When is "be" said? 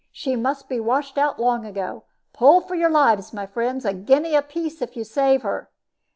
0.67-0.79